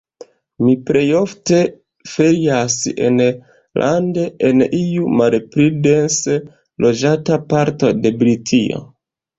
[0.67, 1.59] Mi plejofte
[2.13, 6.43] ferias enlande, en iu malpli dense
[6.87, 8.87] loĝata parto de Britio.